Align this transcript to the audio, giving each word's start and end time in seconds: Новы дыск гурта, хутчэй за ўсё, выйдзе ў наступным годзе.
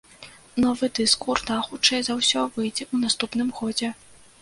Новы 0.63 0.89
дыск 0.99 1.27
гурта, 1.27 1.59
хутчэй 1.69 2.01
за 2.09 2.17
ўсё, 2.23 2.49
выйдзе 2.57 2.83
ў 2.93 3.07
наступным 3.07 3.57
годзе. 3.61 3.97